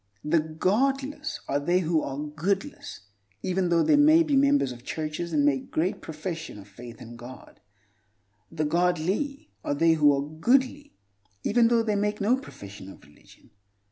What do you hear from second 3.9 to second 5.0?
may be members of